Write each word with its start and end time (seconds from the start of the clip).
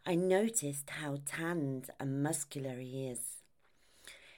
I 0.06 0.16
noticed 0.16 0.90
how 0.90 1.20
tanned 1.26 1.90
and 2.00 2.24
muscular 2.24 2.80
he 2.80 3.08
is. 3.08 3.38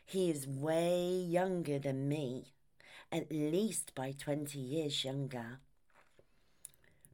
He 0.06 0.30
is 0.30 0.48
way 0.48 1.08
younger 1.08 1.80
than 1.80 2.09
me, 2.09 2.53
at 3.12 3.31
least 3.31 3.95
by 3.95 4.12
20 4.12 4.59
years 4.59 5.03
younger. 5.03 5.59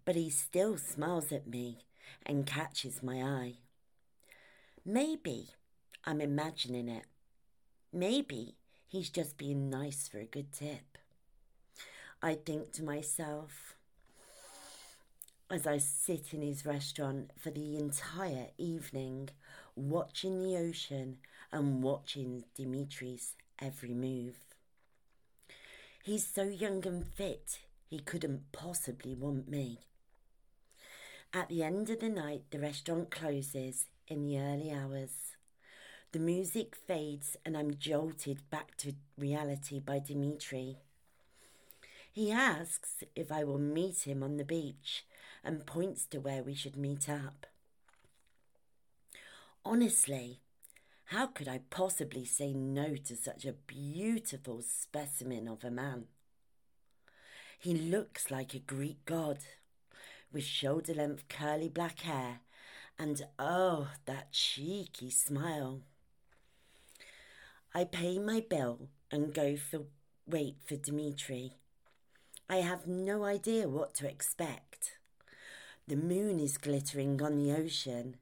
But 0.06 0.16
he 0.16 0.30
still 0.30 0.78
smiles 0.78 1.32
at 1.32 1.48
me 1.48 1.86
and 2.26 2.46
catches 2.46 3.04
my 3.04 3.22
eye. 3.22 3.54
Maybe 4.86 5.50
I'm 6.06 6.22
imagining 6.22 6.90
it. 6.90 7.06
Maybe 7.94 8.56
he's 8.88 9.10
just 9.10 9.38
being 9.38 9.70
nice 9.70 10.08
for 10.08 10.20
a 10.20 10.26
good 10.26 10.52
tip. 10.52 10.98
I 12.22 12.36
think 12.36 12.72
to 12.74 12.84
myself, 12.84 13.76
as 15.52 15.66
I 15.66 15.80
sit 15.80 16.34
in 16.34 16.42
his 16.42 16.66
restaurant 16.66 17.32
for 17.38 17.50
the 17.50 17.78
entire 17.78 18.48
evening, 18.58 19.30
watching 19.76 20.44
the 20.44 20.58
ocean 20.58 21.18
and 21.52 21.82
watching 21.82 22.44
Dimitri's 22.56 23.34
every 23.60 23.94
move. 23.94 24.36
He's 26.04 26.26
so 26.26 26.44
young 26.44 26.86
and 26.86 27.06
fit, 27.06 27.60
he 27.90 28.00
couldn't 28.00 28.52
possibly 28.52 29.16
want 29.16 29.50
me. 29.50 29.80
At 31.34 31.50
the 31.50 31.64
end 31.64 31.90
of 31.90 32.00
the 32.00 32.10
night, 32.10 32.44
the 32.52 32.60
restaurant 32.60 33.10
closes 33.10 33.88
in 34.08 34.24
the 34.24 34.40
early 34.40 34.72
hours. 34.72 35.36
The 36.12 36.20
music 36.20 36.76
fades, 36.76 37.38
and 37.46 37.58
I'm 37.58 37.78
jolted 37.78 38.50
back 38.50 38.78
to 38.78 38.94
reality 39.18 39.80
by 39.80 40.00
Dimitri. 40.00 40.78
He 42.12 42.32
asks 42.32 43.04
if 43.16 43.32
I 43.32 43.44
will 43.44 43.60
meet 43.60 44.08
him 44.08 44.24
on 44.24 44.38
the 44.38 44.44
beach 44.44 45.06
and 45.44 45.66
points 45.66 46.06
to 46.08 46.20
where 46.20 46.44
we 46.44 46.54
should 46.54 46.76
meet 46.76 47.10
up. 47.10 47.46
Honestly, 49.66 50.40
how 51.06 51.28
could 51.28 51.48
I 51.48 51.62
possibly 51.70 52.26
say 52.26 52.54
no 52.54 52.96
to 52.96 53.16
such 53.16 53.46
a 53.46 53.54
beautiful 53.54 54.62
specimen 54.62 55.48
of 55.48 55.64
a 55.64 55.72
man? 55.72 56.06
He 57.58 57.74
looks 57.74 58.32
like 58.32 58.54
a 58.54 58.60
Greek 58.60 59.04
god, 59.06 59.40
with 60.32 60.44
shoulder 60.44 60.94
length 60.94 61.28
curly 61.28 61.68
black 61.68 62.02
hair, 62.02 62.42
and 62.98 63.22
oh, 63.38 63.90
that 64.06 64.32
cheeky 64.32 65.10
smile. 65.10 65.82
I 67.74 67.86
pay 67.86 68.20
my 68.20 68.44
bill 68.48 68.90
and 69.12 69.34
go 69.34 69.56
for 69.56 69.86
wait 70.28 70.58
for 70.66 70.76
Dimitri. 70.76 71.54
I 72.48 72.58
have 72.58 72.88
no 72.88 73.24
idea 73.24 73.68
what 73.68 73.94
to 73.96 74.08
expect. 74.08 74.99
The 75.90 75.96
moon 75.96 76.40
is 76.40 76.60
glittering 76.60 77.20
on 77.20 77.36
the 77.36 77.52
ocean, 77.52 78.18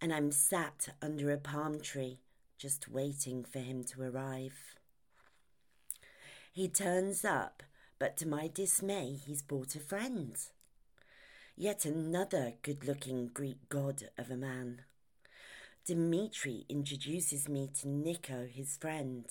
and 0.00 0.12
I'm 0.12 0.32
sat 0.32 0.88
under 1.00 1.30
a 1.30 1.38
palm 1.38 1.78
tree 1.78 2.18
just 2.58 2.88
waiting 2.88 3.44
for 3.44 3.60
him 3.60 3.84
to 3.84 4.02
arrive. 4.02 4.74
He 6.52 6.66
turns 6.66 7.24
up, 7.24 7.62
but 8.00 8.16
to 8.16 8.26
my 8.26 8.50
dismay, 8.52 9.16
he's 9.24 9.42
brought 9.42 9.76
a 9.76 9.78
friend. 9.78 10.34
Yet 11.56 11.84
another 11.84 12.54
good 12.62 12.84
looking 12.84 13.28
Greek 13.28 13.68
god 13.68 14.08
of 14.18 14.28
a 14.28 14.36
man. 14.36 14.80
Dimitri 15.84 16.64
introduces 16.68 17.48
me 17.48 17.70
to 17.80 17.86
Nico, 17.86 18.48
his 18.52 18.76
friend. 18.76 19.26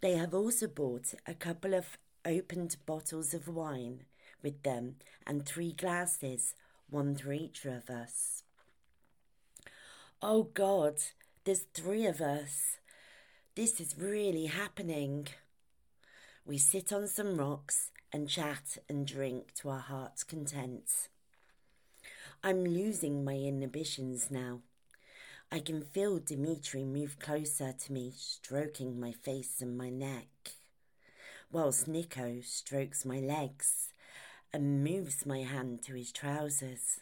They 0.00 0.12
have 0.12 0.34
also 0.34 0.68
bought 0.68 1.14
a 1.26 1.34
couple 1.34 1.74
of 1.74 1.98
opened 2.24 2.76
bottles 2.86 3.34
of 3.34 3.48
wine 3.48 4.04
with 4.42 4.62
them 4.62 4.96
and 5.26 5.44
three 5.46 5.72
glasses, 5.72 6.54
one 6.88 7.14
for 7.14 7.32
each 7.32 7.64
of 7.64 7.88
us. 7.88 8.42
Oh 10.22 10.42
God, 10.42 10.96
there's 11.44 11.64
three 11.72 12.06
of 12.06 12.20
us. 12.20 12.76
This 13.54 13.80
is 13.80 13.94
really 13.98 14.46
happening. 14.46 15.28
We 16.44 16.58
sit 16.58 16.92
on 16.92 17.06
some 17.06 17.36
rocks 17.36 17.90
and 18.12 18.28
chat 18.28 18.78
and 18.88 19.06
drink 19.06 19.54
to 19.56 19.70
our 19.70 19.80
heart's 19.80 20.24
content. 20.24 21.08
I'm 22.42 22.64
losing 22.64 23.24
my 23.24 23.34
inhibitions 23.34 24.30
now. 24.30 24.60
I 25.52 25.60
can 25.60 25.82
feel 25.82 26.18
Dimitri 26.18 26.84
move 26.84 27.18
closer 27.18 27.72
to 27.72 27.92
me, 27.92 28.12
stroking 28.16 29.00
my 29.00 29.12
face 29.12 29.60
and 29.60 29.76
my 29.76 29.90
neck, 29.90 30.52
whilst 31.50 31.88
Nico 31.88 32.40
strokes 32.42 33.04
my 33.04 33.20
legs 33.20 33.92
and 34.52 34.84
moves 34.84 35.24
my 35.24 35.42
hand 35.42 35.82
to 35.82 35.94
his 35.94 36.12
trousers. 36.12 37.00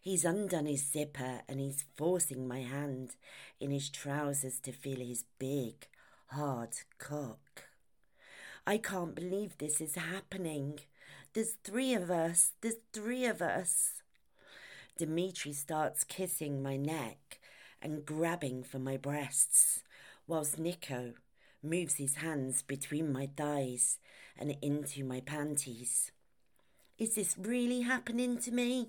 He's 0.00 0.24
undone 0.24 0.66
his 0.66 0.84
zipper 0.90 1.40
and 1.48 1.58
he's 1.58 1.84
forcing 1.96 2.46
my 2.46 2.60
hand 2.60 3.16
in 3.58 3.70
his 3.70 3.88
trousers 3.88 4.60
to 4.60 4.72
feel 4.72 5.00
his 5.00 5.24
big, 5.38 5.88
hard 6.28 6.76
cock. 6.98 7.64
I 8.66 8.78
can't 8.78 9.14
believe 9.14 9.58
this 9.58 9.80
is 9.80 9.96
happening. 9.96 10.80
There's 11.32 11.56
three 11.62 11.94
of 11.94 12.10
us. 12.10 12.52
There's 12.60 12.76
three 12.92 13.24
of 13.26 13.42
us. 13.42 14.02
Dimitri 14.98 15.52
starts 15.52 16.04
kissing 16.04 16.62
my 16.62 16.76
neck 16.76 17.38
and 17.82 18.06
grabbing 18.06 18.62
for 18.62 18.78
my 18.78 18.96
breasts, 18.96 19.82
whilst 20.26 20.58
Nico 20.58 21.12
moves 21.62 21.96
his 21.96 22.16
hands 22.16 22.62
between 22.62 23.12
my 23.12 23.28
thighs 23.36 23.98
and 24.38 24.56
into 24.62 25.04
my 25.04 25.20
panties. 25.20 26.12
Is 26.98 27.14
this 27.14 27.36
really 27.38 27.82
happening 27.82 28.38
to 28.38 28.50
me? 28.50 28.88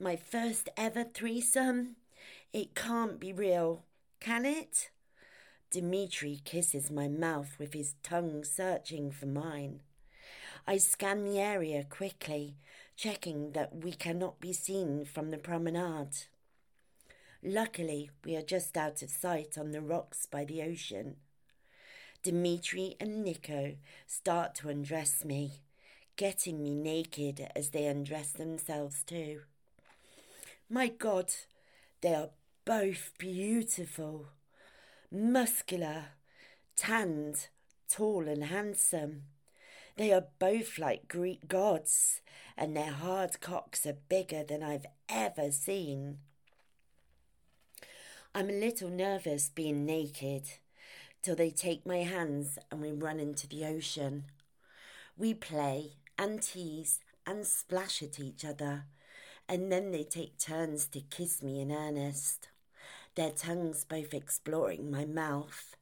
My 0.00 0.16
first 0.16 0.68
ever 0.76 1.04
threesome? 1.04 1.94
It 2.52 2.74
can't 2.74 3.20
be 3.20 3.32
real, 3.32 3.84
can 4.18 4.44
it? 4.44 4.90
Dimitri 5.70 6.40
kisses 6.44 6.90
my 6.90 7.06
mouth 7.06 7.54
with 7.60 7.74
his 7.74 7.94
tongue 8.02 8.42
searching 8.42 9.12
for 9.12 9.26
mine. 9.26 9.82
I 10.66 10.78
scan 10.78 11.24
the 11.24 11.38
area 11.38 11.84
quickly, 11.88 12.56
checking 12.96 13.52
that 13.52 13.84
we 13.84 13.92
cannot 13.92 14.40
be 14.40 14.52
seen 14.52 15.04
from 15.04 15.30
the 15.30 15.38
promenade. 15.38 16.24
Luckily, 17.40 18.10
we 18.24 18.34
are 18.34 18.42
just 18.42 18.76
out 18.76 19.00
of 19.02 19.10
sight 19.10 19.56
on 19.56 19.70
the 19.70 19.80
rocks 19.80 20.26
by 20.26 20.44
the 20.44 20.60
ocean. 20.60 21.18
Dimitri 22.24 22.96
and 22.98 23.22
Nico 23.22 23.76
start 24.08 24.56
to 24.56 24.68
undress 24.68 25.24
me, 25.24 25.60
getting 26.16 26.62
me 26.62 26.74
naked 26.74 27.48
as 27.54 27.70
they 27.70 27.86
undress 27.86 28.32
themselves 28.32 29.02
too. 29.02 29.40
My 30.68 30.88
God, 30.88 31.32
they 32.00 32.14
are 32.14 32.30
both 32.64 33.12
beautiful, 33.18 34.26
muscular, 35.10 36.06
tanned, 36.76 37.48
tall, 37.88 38.26
and 38.28 38.44
handsome. 38.44 39.22
They 39.96 40.12
are 40.12 40.26
both 40.38 40.78
like 40.78 41.08
Greek 41.08 41.48
gods, 41.48 42.20
and 42.56 42.76
their 42.76 42.92
hard 42.92 43.40
cocks 43.40 43.86
are 43.86 43.96
bigger 44.08 44.42
than 44.42 44.62
I've 44.62 44.86
ever 45.08 45.50
seen. 45.50 46.18
I'm 48.34 48.50
a 48.50 48.60
little 48.60 48.90
nervous 48.90 49.48
being 49.48 49.86
naked 49.86 50.42
till 51.22 51.36
they 51.36 51.50
take 51.50 51.86
my 51.86 51.98
hands 51.98 52.58
and 52.70 52.82
we 52.82 52.92
run 52.92 53.18
into 53.18 53.48
the 53.48 53.64
ocean. 53.64 54.24
We 55.16 55.32
play 55.32 55.92
and 56.18 56.42
tease 56.42 57.00
and 57.26 57.46
splash 57.46 58.02
at 58.02 58.20
each 58.20 58.44
other, 58.44 58.84
and 59.48 59.70
then 59.70 59.90
they 59.90 60.04
take 60.04 60.38
turns 60.38 60.86
to 60.88 61.00
kiss 61.00 61.42
me 61.42 61.60
in 61.60 61.72
earnest, 61.72 62.48
their 63.14 63.30
tongues 63.30 63.84
both 63.84 64.14
exploring 64.14 64.90
my 64.90 65.04
mouth 65.04 65.76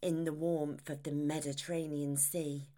in 0.00 0.24
the 0.24 0.32
warmth 0.32 0.90
of 0.90 1.02
the 1.04 1.12
Mediterranean 1.12 2.16
Sea. 2.16 2.68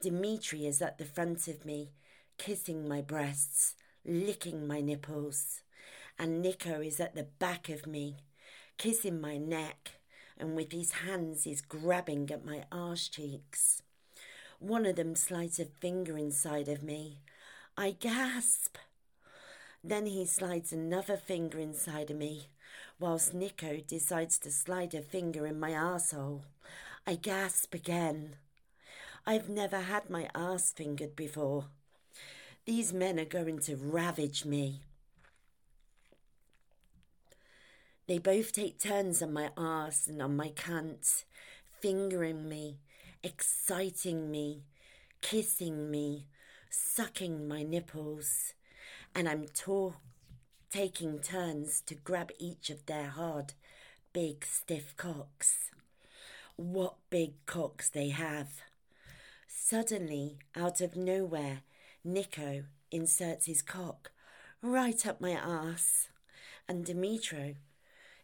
Dimitri 0.00 0.66
is 0.66 0.80
at 0.82 0.98
the 0.98 1.04
front 1.04 1.48
of 1.48 1.64
me, 1.64 1.90
kissing 2.36 2.86
my 2.86 3.00
breasts, 3.00 3.74
licking 4.04 4.66
my 4.66 4.80
nipples, 4.80 5.62
and 6.18 6.42
Nico 6.42 6.80
is 6.80 7.00
at 7.00 7.14
the 7.14 7.26
back 7.38 7.68
of 7.68 7.86
me, 7.86 8.18
kissing 8.76 9.20
my 9.20 9.38
neck, 9.38 9.92
and 10.36 10.54
with 10.54 10.72
his 10.72 10.92
hands 10.92 11.46
is 11.46 11.60
grabbing 11.60 12.30
at 12.30 12.44
my 12.44 12.64
arse 12.70 13.08
cheeks. 13.08 13.82
One 14.58 14.86
of 14.86 14.96
them 14.96 15.14
slides 15.14 15.60
a 15.60 15.64
finger 15.64 16.18
inside 16.18 16.68
of 16.68 16.82
me. 16.82 17.20
I 17.76 17.92
gasp. 17.92 18.76
Then 19.84 20.06
he 20.06 20.24
slides 20.26 20.72
another 20.72 21.16
finger 21.16 21.58
inside 21.58 22.10
of 22.10 22.16
me, 22.16 22.48
whilst 22.98 23.32
Nico 23.32 23.78
decides 23.86 24.38
to 24.40 24.50
slide 24.50 24.94
a 24.94 25.00
finger 25.00 25.46
in 25.46 25.60
my 25.60 25.70
arsehole. 25.70 26.42
I 27.06 27.14
gasp 27.14 27.72
again. 27.72 28.36
I've 29.24 29.48
never 29.48 29.80
had 29.80 30.10
my 30.10 30.28
ass 30.34 30.72
fingered 30.72 31.14
before. 31.14 31.66
These 32.64 32.92
men 32.92 33.20
are 33.20 33.24
going 33.24 33.60
to 33.60 33.76
ravage 33.76 34.44
me. 34.44 34.80
They 38.08 38.18
both 38.18 38.52
take 38.52 38.80
turns 38.80 39.22
on 39.22 39.32
my 39.32 39.50
ass 39.56 40.08
and 40.08 40.20
on 40.20 40.34
my 40.34 40.48
cunt, 40.48 41.24
fingering 41.80 42.48
me, 42.48 42.78
exciting 43.22 44.30
me, 44.30 44.64
kissing 45.20 45.90
me, 45.90 46.26
sucking 46.70 47.48
my 47.48 47.62
nipples, 47.62 48.54
and 49.14 49.28
I'm 49.28 49.46
talk- 49.46 50.00
taking 50.70 51.20
turns 51.20 51.80
to 51.82 51.94
grab 51.94 52.30
each 52.38 52.70
of 52.70 52.86
their 52.86 53.08
hard, 53.08 53.54
big, 54.12 54.44
stiff 54.44 54.96
cocks. 54.96 55.70
What 56.56 56.96
big 57.10 57.34
cocks 57.46 57.88
they 57.88 58.10
have! 58.10 58.62
Suddenly, 59.46 60.38
out 60.54 60.80
of 60.80 60.96
nowhere, 60.96 61.62
Nico 62.04 62.64
inserts 62.90 63.46
his 63.46 63.62
cock 63.62 64.12
right 64.62 65.06
up 65.06 65.20
my 65.20 65.32
ass, 65.32 66.08
and 66.68 66.84
Dimitro 66.84 67.56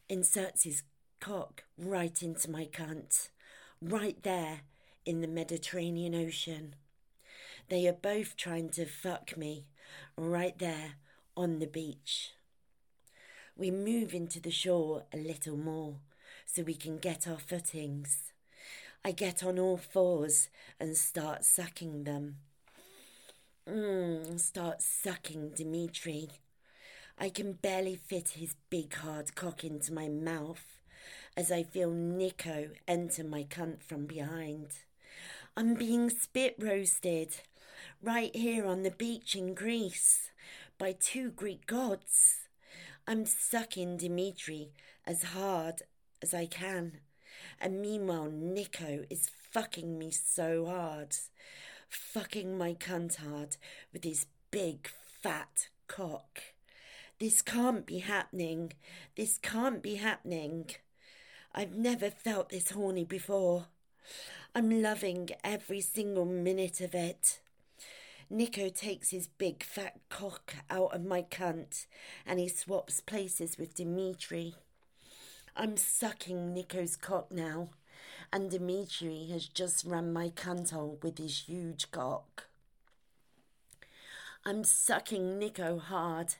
inserts 0.08 0.64
his 0.64 0.82
cock 1.20 1.64
right 1.78 2.22
into 2.22 2.50
my 2.50 2.66
cunt, 2.66 3.28
right 3.80 4.22
there 4.22 4.60
in 5.04 5.20
the 5.20 5.28
Mediterranean 5.28 6.14
Ocean. 6.14 6.74
They 7.68 7.86
are 7.86 7.92
both 7.92 8.36
trying 8.36 8.70
to 8.70 8.84
fuck 8.84 9.36
me 9.36 9.66
right 10.16 10.58
there 10.58 10.94
on 11.36 11.58
the 11.58 11.66
beach. 11.66 12.32
We 13.56 13.70
move 13.70 14.14
into 14.14 14.40
the 14.40 14.50
shore 14.50 15.04
a 15.12 15.16
little 15.16 15.56
more 15.56 15.96
so 16.46 16.62
we 16.62 16.74
can 16.74 16.98
get 16.98 17.28
our 17.28 17.38
footings. 17.38 18.32
I 19.04 19.12
get 19.12 19.44
on 19.44 19.58
all 19.58 19.76
fours 19.76 20.48
and 20.80 20.96
start 20.96 21.44
sucking 21.44 22.04
them. 22.04 22.36
Mmm, 23.68 24.38
start 24.40 24.82
sucking 24.82 25.50
Dimitri. 25.50 26.28
I 27.18 27.28
can 27.28 27.52
barely 27.52 27.96
fit 27.96 28.30
his 28.30 28.56
big 28.70 28.94
hard 28.94 29.34
cock 29.34 29.62
into 29.62 29.92
my 29.92 30.08
mouth 30.08 30.80
as 31.36 31.50
I 31.50 31.62
feel 31.62 31.90
Nico 31.90 32.70
enter 32.86 33.24
my 33.24 33.44
cunt 33.44 33.82
from 33.82 34.06
behind. 34.06 34.68
I'm 35.56 35.74
being 35.74 36.10
spit 36.10 36.56
roasted 36.58 37.36
right 38.02 38.34
here 38.34 38.66
on 38.66 38.82
the 38.82 38.90
beach 38.90 39.36
in 39.36 39.54
Greece 39.54 40.32
by 40.78 40.96
two 40.98 41.30
Greek 41.30 41.68
gods. 41.68 42.48
I'm 43.06 43.24
sucking 43.24 43.98
Dimitri 43.98 44.72
as 45.06 45.22
hard 45.22 45.82
as 46.20 46.34
I 46.34 46.46
can. 46.46 46.98
And 47.60 47.80
meanwhile, 47.80 48.32
Nico 48.32 49.04
is 49.08 49.30
fucking 49.52 49.96
me 49.96 50.10
so 50.10 50.66
hard, 50.66 51.14
fucking 51.88 52.58
my 52.58 52.74
cunt 52.74 53.18
hard 53.18 53.56
with 53.92 54.02
his 54.02 54.26
big 54.50 54.88
fat 55.22 55.68
cock. 55.86 56.40
This 57.20 57.42
can't 57.42 57.86
be 57.86 58.00
happening. 58.00 58.72
This 59.16 59.38
can't 59.38 59.84
be 59.84 59.94
happening. 59.96 60.70
I've 61.54 61.76
never 61.76 62.10
felt 62.10 62.48
this 62.48 62.72
horny 62.72 63.04
before. 63.04 63.66
I'm 64.54 64.82
loving 64.82 65.30
every 65.42 65.80
single 65.80 66.24
minute 66.24 66.80
of 66.80 66.94
it. 66.94 67.40
Nico 68.30 68.68
takes 68.68 69.10
his 69.10 69.26
big 69.26 69.62
fat 69.62 70.00
cock 70.08 70.54
out 70.70 70.94
of 70.94 71.04
my 71.04 71.22
cunt 71.22 71.86
and 72.26 72.38
he 72.38 72.48
swaps 72.48 73.00
places 73.00 73.58
with 73.58 73.74
Dimitri. 73.74 74.54
I'm 75.56 75.76
sucking 75.76 76.52
Nico's 76.52 76.96
cock 76.96 77.30
now, 77.30 77.68
and 78.32 78.50
Dimitri 78.50 79.28
has 79.30 79.46
just 79.46 79.84
run 79.84 80.12
my 80.12 80.30
cunthole 80.30 81.00
with 81.00 81.18
his 81.18 81.44
huge 81.46 81.92
cock. 81.92 82.48
I'm 84.44 84.64
sucking 84.64 85.38
Nico 85.38 85.78
hard 85.78 86.34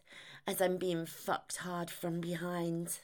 as 0.49 0.61
I'm 0.61 0.79
being 0.79 1.07
fucked 1.07 1.59
hard 1.59 1.91
from 1.91 2.21
behind. 2.21 2.99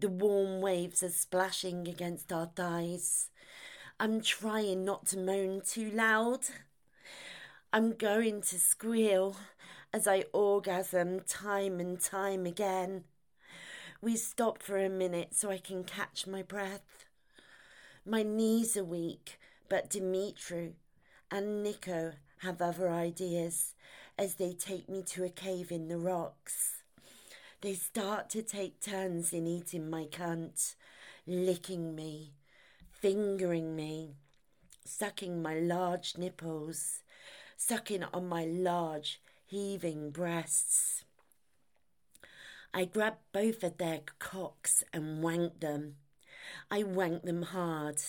The 0.00 0.08
warm 0.08 0.60
waves 0.60 1.02
are 1.02 1.10
splashing 1.10 1.86
against 1.86 2.32
our 2.32 2.46
thighs. 2.46 3.28
I'm 3.98 4.20
trying 4.20 4.84
not 4.84 5.06
to 5.06 5.18
moan 5.18 5.62
too 5.62 5.90
loud. 5.90 6.40
I'm 7.72 7.94
going 7.94 8.42
to 8.42 8.58
squeal 8.58 9.36
as 9.90 10.06
I 10.06 10.26
orgasm 10.34 11.20
time 11.20 11.80
and 11.80 11.98
time 11.98 12.44
again. 12.44 13.04
We 14.02 14.16
stop 14.16 14.62
for 14.62 14.76
a 14.76 14.90
minute 14.90 15.34
so 15.34 15.50
I 15.50 15.56
can 15.56 15.82
catch 15.82 16.26
my 16.26 16.42
breath. 16.42 17.06
My 18.04 18.22
knees 18.22 18.76
are 18.76 18.84
weak, 18.84 19.38
but 19.66 19.88
Dimitri 19.88 20.74
and 21.30 21.62
Nico 21.62 22.12
have 22.40 22.60
other 22.60 22.90
ideas 22.90 23.74
as 24.18 24.34
they 24.34 24.52
take 24.52 24.90
me 24.90 25.02
to 25.04 25.24
a 25.24 25.30
cave 25.30 25.72
in 25.72 25.88
the 25.88 25.96
rocks. 25.96 26.82
They 27.62 27.72
start 27.72 28.28
to 28.30 28.42
take 28.42 28.78
turns 28.78 29.32
in 29.32 29.46
eating 29.46 29.88
my 29.88 30.04
cunt, 30.04 30.74
licking 31.26 31.94
me, 31.94 32.34
fingering 33.00 33.76
me, 33.76 34.14
sucking 34.84 35.42
my 35.42 35.54
large 35.54 36.16
nipples, 36.16 37.02
sucking 37.56 38.04
on 38.04 38.28
my 38.28 38.44
large, 38.44 39.20
heaving 39.46 40.10
breasts. 40.10 41.04
I 42.72 42.84
grab 42.84 43.14
both 43.32 43.62
of 43.62 43.78
their 43.78 44.00
cocks 44.18 44.82
and 44.92 45.22
wank 45.22 45.60
them. 45.60 45.96
I 46.70 46.82
wank 46.82 47.22
them 47.22 47.42
hard. 47.42 48.00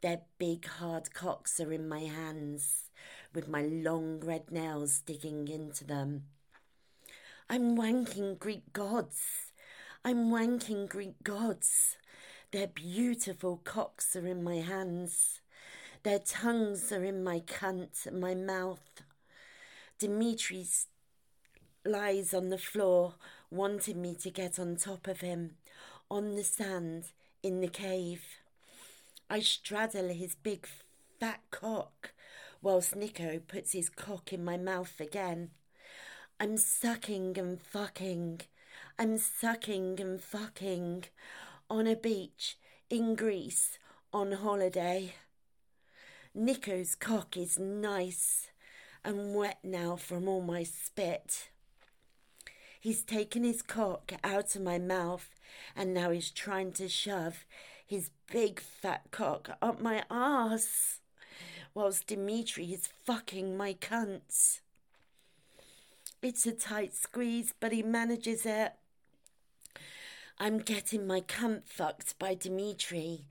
Their 0.00 0.20
big 0.38 0.66
hard 0.66 1.12
cocks 1.14 1.58
are 1.60 1.72
in 1.72 1.88
my 1.88 2.00
hands, 2.00 2.90
with 3.34 3.48
my 3.48 3.62
long 3.62 4.20
red 4.20 4.50
nails 4.50 5.00
digging 5.00 5.48
into 5.48 5.84
them. 5.84 6.24
I'm 7.48 7.76
wanking 7.76 8.38
Greek 8.38 8.72
gods. 8.72 9.52
I'm 10.04 10.30
wanking 10.30 10.88
Greek 10.88 11.22
gods. 11.22 11.96
Their 12.56 12.68
beautiful 12.68 13.60
cocks 13.64 14.16
are 14.16 14.26
in 14.26 14.42
my 14.42 14.60
hands. 14.60 15.42
Their 16.04 16.20
tongues 16.20 16.90
are 16.90 17.04
in 17.04 17.22
my 17.22 17.40
cunt 17.40 18.10
my 18.10 18.34
mouth. 18.34 19.02
Dimitri's 19.98 20.86
lies 21.84 22.32
on 22.32 22.48
the 22.48 22.56
floor, 22.56 23.16
wanting 23.50 24.00
me 24.00 24.14
to 24.14 24.30
get 24.30 24.58
on 24.58 24.76
top 24.76 25.06
of 25.06 25.20
him, 25.20 25.56
on 26.10 26.34
the 26.34 26.44
sand, 26.44 27.08
in 27.42 27.60
the 27.60 27.68
cave. 27.68 28.24
I 29.28 29.40
straddle 29.40 30.08
his 30.08 30.34
big 30.34 30.66
fat 31.20 31.42
cock, 31.50 32.12
whilst 32.62 32.96
Nico 32.96 33.38
puts 33.46 33.72
his 33.72 33.90
cock 33.90 34.32
in 34.32 34.42
my 34.42 34.56
mouth 34.56 34.98
again. 34.98 35.50
I'm 36.40 36.56
sucking 36.56 37.36
and 37.36 37.60
fucking. 37.60 38.40
I'm 38.98 39.18
sucking 39.18 40.00
and 40.00 40.22
fucking 40.22 41.04
on 41.68 41.86
a 41.86 41.96
beach 41.96 42.56
in 42.88 43.14
Greece 43.14 43.78
on 44.12 44.32
holiday. 44.32 45.14
Nico's 46.34 46.94
cock 46.94 47.36
is 47.36 47.58
nice 47.58 48.48
and 49.04 49.34
wet 49.34 49.58
now 49.62 49.96
from 49.96 50.28
all 50.28 50.42
my 50.42 50.62
spit. 50.62 51.50
He's 52.80 53.02
taken 53.02 53.42
his 53.42 53.62
cock 53.62 54.12
out 54.22 54.54
of 54.54 54.62
my 54.62 54.78
mouth 54.78 55.28
and 55.74 55.92
now 55.92 56.10
he's 56.10 56.30
trying 56.30 56.72
to 56.72 56.88
shove 56.88 57.44
his 57.84 58.10
big 58.30 58.60
fat 58.60 59.02
cock 59.10 59.50
up 59.60 59.80
my 59.80 60.04
arse 60.10 61.00
whilst 61.74 62.06
Dimitri 62.06 62.66
is 62.72 62.88
fucking 63.04 63.56
my 63.56 63.74
cunt. 63.74 64.60
It's 66.22 66.46
a 66.46 66.52
tight 66.52 66.94
squeeze, 66.94 67.54
but 67.60 67.72
he 67.72 67.82
manages 67.82 68.46
it. 68.46 68.72
I'm 70.38 70.58
getting 70.58 71.06
my 71.06 71.22
cunt 71.22 71.62
fucked 71.64 72.18
by 72.18 72.34
Dimitri 72.34 73.24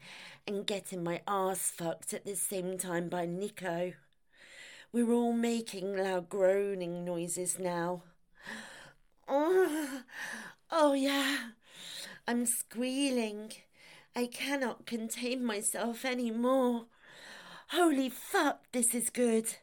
and 0.48 0.66
getting 0.66 1.04
my 1.04 1.22
ass 1.28 1.70
fucked 1.70 2.16
at 2.16 2.26
the 2.26 2.36
same 2.36 2.80
time 2.80 3.10
by 3.10 3.28
Nico. 3.28 3.94
We're 4.92 5.12
all 5.12 5.32
making 5.32 5.96
loud 5.96 6.30
groaning 6.30 7.06
noises 7.06 7.60
now. 7.60 8.02
Oh, 9.28 10.02
oh 10.72 10.94
yeah, 10.94 11.50
I'm 12.28 12.48
squealing. 12.48 13.52
I 14.16 14.26
cannot 14.26 14.88
contain 14.88 15.46
myself 15.46 16.06
any 16.06 16.32
more. 16.32 16.86
Holy 17.68 18.10
fuck, 18.10 18.64
this 18.72 18.96
is 18.96 19.12
good. 19.12 19.58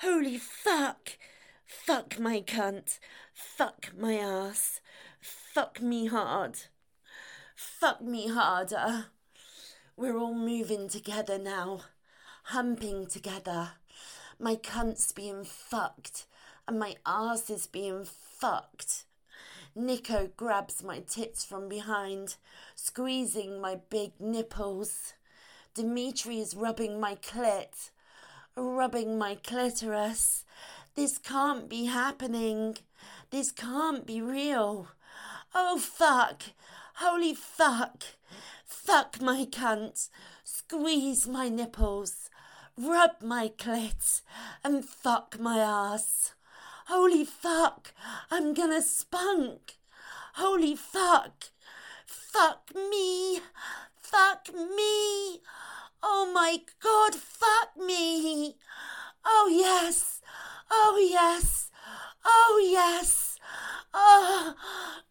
Holy 0.00 0.36
fuck. 0.36 1.16
Fuck 1.64 2.18
my 2.18 2.42
cunt. 2.42 2.98
Fuck 3.32 3.92
my 3.96 4.16
ass. 4.16 4.82
Fuck 5.20 5.80
me 5.80 6.06
hard. 6.06 6.58
Fuck 7.82 8.00
me 8.00 8.28
harder. 8.28 9.06
We're 9.96 10.16
all 10.16 10.36
moving 10.36 10.88
together 10.88 11.36
now, 11.36 11.80
humping 12.44 13.06
together. 13.06 13.70
My 14.38 14.54
cunt's 14.54 15.10
being 15.10 15.42
fucked, 15.42 16.26
and 16.68 16.78
my 16.78 16.94
ass 17.04 17.50
is 17.50 17.66
being 17.66 18.04
fucked. 18.04 19.06
Nico 19.74 20.30
grabs 20.36 20.84
my 20.84 21.00
tits 21.00 21.44
from 21.44 21.68
behind, 21.68 22.36
squeezing 22.76 23.60
my 23.60 23.80
big 23.90 24.12
nipples. 24.20 25.14
Dimitri 25.74 26.38
is 26.38 26.54
rubbing 26.54 27.00
my 27.00 27.16
clit, 27.16 27.90
rubbing 28.54 29.18
my 29.18 29.34
clitoris. 29.34 30.44
This 30.94 31.18
can't 31.18 31.68
be 31.68 31.86
happening. 31.86 32.76
This 33.30 33.50
can't 33.50 34.06
be 34.06 34.22
real. 34.22 34.86
Oh, 35.52 35.80
fuck. 35.80 36.42
Holy 36.96 37.34
fuck. 37.34 38.04
Fuck 38.64 39.20
my 39.20 39.44
cunt. 39.44 40.08
Squeeze 40.44 41.26
my 41.26 41.48
nipples. 41.48 42.30
Rub 42.76 43.22
my 43.22 43.48
clit. 43.48 44.22
And 44.64 44.84
fuck 44.84 45.38
my 45.38 45.58
ass. 45.58 46.32
Holy 46.86 47.24
fuck, 47.24 47.94
I'm 48.30 48.54
gonna 48.54 48.82
spunk. 48.82 49.76
Holy 50.34 50.74
fuck. 50.74 51.44
Fuck 52.04 52.72
me. 52.74 53.40
Fuck 53.96 54.48
me. 54.52 55.40
Oh 56.02 56.30
my 56.34 56.58
god, 56.82 57.14
fuck 57.14 57.76
me. 57.76 58.56
Oh 59.24 59.48
yes. 59.50 60.20
Oh 60.70 60.98
yes. 61.10 61.70
Oh 62.24 62.68
yes. 62.70 63.38
Oh, 63.94 64.54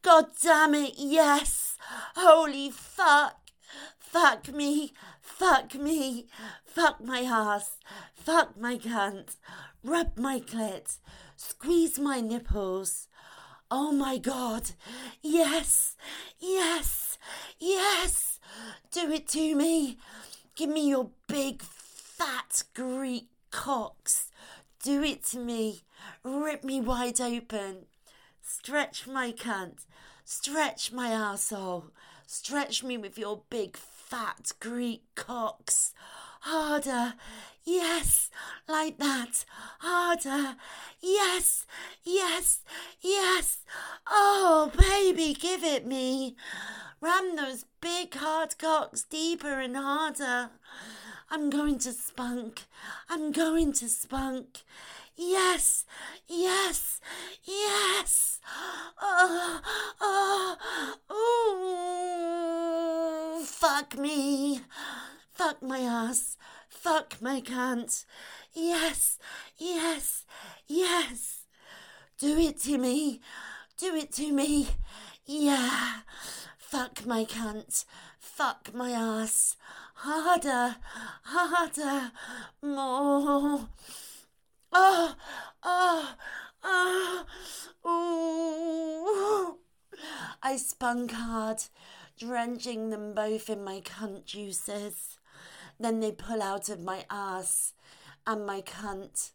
god 0.01 0.27
damn 0.41 0.75
it, 0.75 0.93
yes. 0.97 1.60
Holy 2.15 2.69
fuck. 2.71 3.37
Fuck 3.99 4.53
me. 4.53 4.93
Fuck 5.21 5.75
me. 5.75 6.27
Fuck 6.65 7.03
my 7.03 7.21
ass. 7.21 7.77
Fuck 8.13 8.59
my 8.59 8.77
cunt. 8.77 9.35
Rub 9.83 10.17
my 10.17 10.39
clit. 10.39 10.97
Squeeze 11.35 11.97
my 11.97 12.21
nipples. 12.21 13.07
Oh 13.69 13.91
my 13.91 14.17
God. 14.17 14.71
Yes. 15.21 15.95
Yes. 16.39 17.17
Yes. 17.59 18.39
Do 18.91 19.11
it 19.11 19.27
to 19.29 19.55
me. 19.55 19.97
Give 20.55 20.69
me 20.69 20.89
your 20.89 21.09
big, 21.27 21.61
fat 21.61 22.63
Greek 22.73 23.29
cocks. 23.49 24.29
Do 24.83 25.01
it 25.03 25.23
to 25.27 25.39
me. 25.39 25.83
Rip 26.23 26.63
me 26.63 26.81
wide 26.81 27.21
open. 27.21 27.85
Stretch 28.41 29.07
my 29.07 29.31
cunt. 29.31 29.85
Stretch 30.33 30.93
my 30.93 31.09
asshole. 31.09 31.87
Stretch 32.25 32.85
me 32.85 32.97
with 32.97 33.17
your 33.17 33.41
big, 33.49 33.75
fat 33.75 34.53
Greek 34.61 35.03
cocks. 35.13 35.93
Harder. 36.39 37.15
Yes, 37.65 38.29
like 38.65 38.97
that. 38.99 39.43
Harder. 39.79 40.55
Yes, 41.01 41.65
yes, 42.05 42.61
yes. 43.01 43.57
Oh, 44.07 44.71
baby, 44.77 45.33
give 45.33 45.65
it 45.65 45.85
me. 45.85 46.37
Ram 47.01 47.35
those 47.35 47.65
big 47.81 48.15
hard 48.15 48.57
cocks 48.57 49.03
deeper 49.03 49.59
and 49.59 49.75
harder. 49.75 50.51
I'm 51.29 51.49
going 51.49 51.77
to 51.79 51.91
spunk. 51.91 52.67
I'm 53.09 53.33
going 53.33 53.73
to 53.73 53.89
spunk. 53.89 54.63
Yes, 55.15 55.85
yes, 56.27 56.99
yes. 57.43 58.39
Oh, 59.01 60.57
ooh, 63.39 63.45
fuck 63.45 63.97
me. 63.97 64.61
Fuck 65.33 65.61
my 65.61 65.79
ass. 65.79 66.37
Fuck 66.69 67.21
my 67.21 67.41
cunt. 67.41 68.05
Yes, 68.53 69.17
yes, 69.57 70.25
yes. 70.67 71.45
Do 72.17 72.37
it 72.37 72.59
to 72.61 72.77
me. 72.77 73.21
Do 73.77 73.95
it 73.95 74.11
to 74.13 74.31
me. 74.31 74.69
Yeah. 75.25 76.01
Fuck 76.57 77.05
my 77.05 77.25
cunt. 77.25 77.85
Fuck 78.19 78.73
my 78.73 78.91
ass. 78.91 79.57
Harder, 79.95 80.77
harder, 81.23 82.11
more. 82.63 83.67
Oh, 84.73 85.15
oh, 85.63 86.15
oh, 86.63 87.25
ooh. 87.85 89.57
I 90.41 90.55
spunk 90.57 91.11
hard, 91.11 91.63
drenching 92.17 92.89
them 92.89 93.13
both 93.13 93.49
in 93.49 93.63
my 93.63 93.81
cunt 93.81 94.25
juices. 94.25 95.17
Then 95.79 95.99
they 95.99 96.11
pull 96.11 96.41
out 96.41 96.69
of 96.69 96.79
my 96.79 97.05
ass 97.09 97.73
and 98.25 98.45
my 98.45 98.61
cunt, 98.61 99.31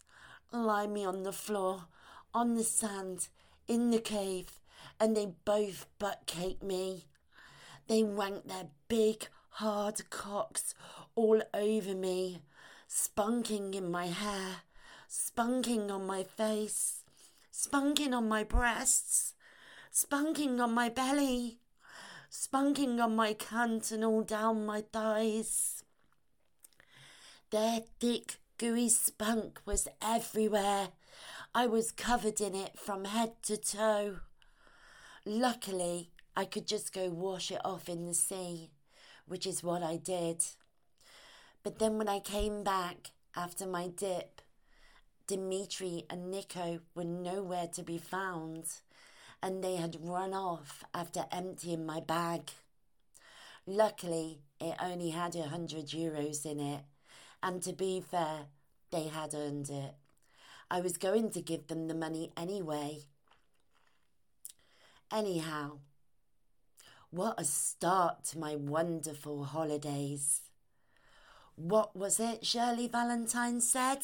lie 0.53 0.87
me 0.87 1.05
on 1.05 1.23
the 1.23 1.33
floor, 1.33 1.87
on 2.33 2.55
the 2.55 2.65
sand, 2.65 3.29
in 3.69 3.91
the 3.91 3.99
cave, 3.99 4.61
and 4.99 5.17
they 5.17 5.35
both 5.45 5.87
butt 5.99 6.23
cake 6.27 6.63
me. 6.63 7.05
They 7.89 8.03
wank 8.03 8.49
their 8.49 8.69
big, 8.89 9.29
hard 9.51 10.09
cocks 10.09 10.75
all 11.15 11.43
over 11.53 11.95
me, 11.95 12.43
spunking 12.89 13.75
in 13.75 13.91
my 13.91 14.07
hair, 14.07 14.63
spunking 15.17 15.91
on 15.91 16.07
my 16.07 16.23
face, 16.23 17.03
spunking 17.51 18.13
on 18.13 18.29
my 18.29 18.45
breasts, 18.45 19.33
spunking 19.91 20.61
on 20.61 20.75
my 20.75 20.91
belly, 20.91 21.59
spunking 22.31 23.03
on 23.03 23.17
my 23.17 23.33
cunt 23.33 23.91
and 23.91 24.05
all 24.05 24.23
down 24.23 24.67
my 24.67 24.83
thighs. 24.93 25.83
Their 27.51 27.81
thick, 27.99 28.37
gooey 28.59 28.91
spunk 28.91 29.61
was 29.65 29.89
everywhere. 30.03 30.89
I 31.55 31.67
was 31.67 31.93
covered 31.93 32.41
in 32.41 32.55
it 32.55 32.79
from 32.79 33.07
head 33.07 33.43
to 33.45 33.57
toe. 33.57 34.19
Luckily, 35.25 36.11
I 36.37 36.45
could 36.45 36.67
just 36.67 36.93
go 36.93 37.09
wash 37.09 37.51
it 37.51 37.65
off 37.65 37.89
in 37.89 38.05
the 38.05 38.15
sea, 38.15 38.71
which 39.27 39.47
is 39.47 39.63
what 39.63 39.83
I 39.83 39.97
did. 39.97 40.45
But 41.63 41.79
then 41.79 41.97
when 41.97 42.09
I 42.09 42.21
came 42.21 42.63
back 42.63 43.13
after 43.35 43.67
my 43.67 43.89
dip, 43.89 44.36
Dimitri 45.27 46.05
and 46.09 46.31
Nico 46.31 46.81
were 46.95 47.05
nowhere 47.05 47.67
to 47.75 47.83
be 47.83 47.99
found, 47.99 48.65
and 49.43 49.63
they 49.63 49.77
had 49.77 49.99
run 50.01 50.33
off 50.33 50.85
after 50.95 51.27
emptying 51.33 51.85
my 51.85 52.01
bag. 52.01 52.51
Luckily, 53.67 54.41
it 54.61 54.77
only 54.81 55.11
had 55.11 55.35
a 55.35 55.49
hundred 55.49 55.87
euros 55.87 56.47
in 56.47 56.61
it, 56.61 56.83
and 57.43 57.61
to 57.63 57.73
be 57.73 58.01
fair, 58.01 58.47
they 58.93 59.09
had 59.09 59.35
earned 59.35 59.69
it. 59.69 59.95
I 60.71 60.81
was 60.81 60.97
going 60.97 61.31
to 61.31 61.43
give 61.43 61.67
them 61.67 61.89
the 61.89 61.95
money 61.95 62.33
anyway. 62.37 63.05
Anyhow, 65.13 65.79
what 67.11 67.41
a 67.41 67.45
start 67.45 68.25
to 68.27 68.39
my 68.39 68.57
wonderful 68.57 69.45
holidays. 69.45 70.43
What 71.57 71.97
was 71.97 72.21
it 72.21 72.45
Shirley 72.45 72.89
Valentine 72.89 73.61
said? 73.61 74.01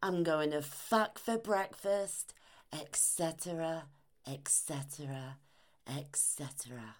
I'm 0.00 0.22
going 0.22 0.52
to 0.52 0.62
fuck 0.62 1.18
for 1.18 1.36
breakfast, 1.36 2.32
etc., 2.72 3.84
etc., 4.26 5.38
etc. 5.88 6.94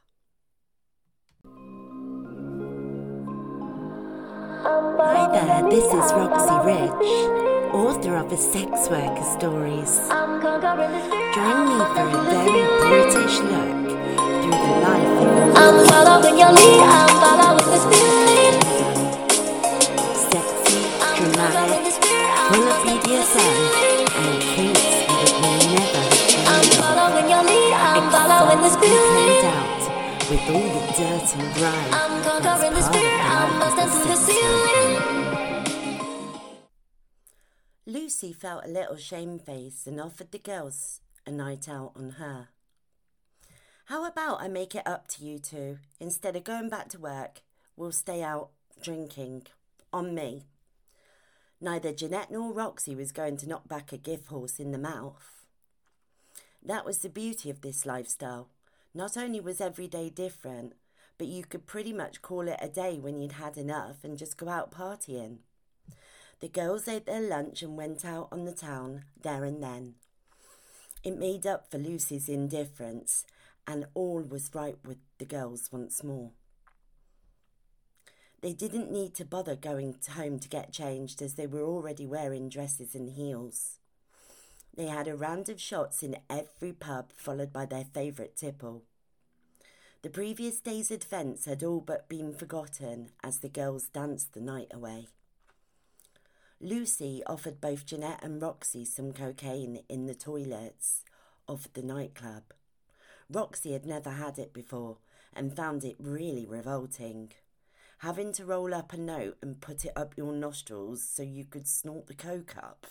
Hi 4.98 5.30
there, 5.32 5.70
this 5.70 5.84
is 5.84 6.12
Roxy 6.12 6.56
Rich. 6.66 7.38
author 7.72 8.16
of 8.16 8.30
the 8.30 8.36
sex 8.36 8.88
worker 8.90 9.22
stories. 9.38 10.00
Join 10.08 11.58
me 11.68 11.78
for 11.94 12.02
a 12.02 12.22
very 12.26 12.66
British 12.82 13.38
look 13.46 13.78
through 14.42 14.58
the 14.58 14.74
life 14.82 15.14
of 15.22 15.28
a 15.28 15.54
I'm 15.56 15.86
following 15.86 16.36
your 16.36 16.50
lead, 16.50 16.80
I'm 16.80 17.08
following 17.20 17.70
the 17.70 17.78
spirit. 17.78 18.17
Lucy 37.86 38.32
felt 38.32 38.64
a 38.64 38.68
little 38.68 38.96
shamefaced 38.96 39.86
and 39.86 40.00
offered 40.00 40.30
the 40.30 40.38
girls 40.38 41.00
a 41.26 41.30
night 41.30 41.68
out 41.68 41.92
on 41.96 42.10
her. 42.18 42.48
How 43.86 44.04
about 44.04 44.42
I 44.42 44.48
make 44.48 44.74
it 44.74 44.86
up 44.86 45.08
to 45.08 45.24
you 45.24 45.38
two? 45.38 45.78
Instead 45.98 46.36
of 46.36 46.44
going 46.44 46.68
back 46.68 46.88
to 46.90 46.98
work, 46.98 47.40
we'll 47.76 47.92
stay 47.92 48.22
out 48.22 48.50
drinking. 48.82 49.46
On 49.92 50.14
me. 50.14 50.44
Neither 51.60 51.92
Jeanette 51.92 52.30
nor 52.30 52.52
Roxy 52.52 52.94
was 52.94 53.10
going 53.10 53.36
to 53.38 53.48
knock 53.48 53.68
back 53.68 53.92
a 53.92 53.96
gift 53.96 54.28
horse 54.28 54.60
in 54.60 54.70
the 54.70 54.78
mouth. 54.78 55.44
That 56.62 56.84
was 56.84 56.98
the 56.98 57.08
beauty 57.08 57.50
of 57.50 57.62
this 57.62 57.84
lifestyle. 57.84 58.48
Not 58.94 59.16
only 59.16 59.40
was 59.40 59.60
every 59.60 59.88
day 59.88 60.08
different, 60.08 60.74
but 61.18 61.26
you 61.26 61.44
could 61.44 61.66
pretty 61.66 61.92
much 61.92 62.22
call 62.22 62.46
it 62.46 62.58
a 62.60 62.68
day 62.68 62.98
when 63.00 63.18
you'd 63.18 63.32
had 63.32 63.56
enough 63.56 64.04
and 64.04 64.16
just 64.16 64.36
go 64.36 64.48
out 64.48 64.70
partying. 64.70 65.38
The 66.40 66.48
girls 66.48 66.86
ate 66.86 67.06
their 67.06 67.20
lunch 67.20 67.62
and 67.62 67.76
went 67.76 68.04
out 68.04 68.28
on 68.30 68.44
the 68.44 68.52
town 68.52 69.04
there 69.20 69.44
and 69.44 69.60
then. 69.60 69.94
It 71.02 71.18
made 71.18 71.46
up 71.46 71.70
for 71.70 71.78
Lucy's 71.78 72.28
indifference, 72.28 73.24
and 73.66 73.86
all 73.94 74.20
was 74.20 74.50
right 74.54 74.76
with 74.84 74.98
the 75.18 75.24
girls 75.24 75.70
once 75.72 76.04
more. 76.04 76.30
They 78.40 78.52
didn't 78.52 78.92
need 78.92 79.14
to 79.14 79.24
bother 79.24 79.56
going 79.56 79.96
home 80.10 80.38
to 80.38 80.48
get 80.48 80.72
changed 80.72 81.20
as 81.22 81.34
they 81.34 81.46
were 81.46 81.62
already 81.62 82.06
wearing 82.06 82.48
dresses 82.48 82.94
and 82.94 83.10
heels. 83.10 83.78
They 84.76 84.86
had 84.86 85.08
a 85.08 85.16
round 85.16 85.48
of 85.48 85.60
shots 85.60 86.04
in 86.04 86.18
every 86.30 86.72
pub, 86.72 87.10
followed 87.16 87.52
by 87.52 87.66
their 87.66 87.84
favourite 87.84 88.36
tipple. 88.36 88.84
The 90.02 90.10
previous 90.10 90.60
day's 90.60 90.92
events 90.92 91.46
had 91.46 91.64
all 91.64 91.80
but 91.80 92.08
been 92.08 92.32
forgotten 92.32 93.10
as 93.24 93.38
the 93.38 93.48
girls 93.48 93.88
danced 93.88 94.34
the 94.34 94.40
night 94.40 94.68
away. 94.72 95.08
Lucy 96.60 97.22
offered 97.26 97.60
both 97.60 97.86
Jeanette 97.86 98.22
and 98.22 98.40
Roxy 98.40 98.84
some 98.84 99.12
cocaine 99.12 99.80
in 99.88 100.06
the 100.06 100.14
toilets 100.14 101.02
of 101.48 101.68
the 101.72 101.82
nightclub. 101.82 102.44
Roxy 103.28 103.72
had 103.72 103.84
never 103.84 104.10
had 104.10 104.38
it 104.38 104.52
before 104.52 104.98
and 105.34 105.56
found 105.56 105.84
it 105.84 105.96
really 105.98 106.46
revolting. 106.46 107.32
Having 107.98 108.32
to 108.34 108.44
roll 108.44 108.72
up 108.72 108.92
a 108.92 108.96
note 108.96 109.38
and 109.42 109.60
put 109.60 109.84
it 109.84 109.92
up 109.96 110.16
your 110.16 110.32
nostrils 110.32 111.02
so 111.02 111.22
you 111.22 111.44
could 111.44 111.66
snort 111.66 112.06
the 112.06 112.14
coke 112.14 112.56
up. 112.56 112.86